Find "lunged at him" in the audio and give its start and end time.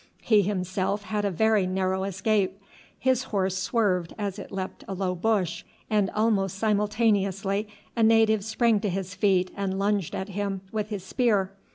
9.77-10.61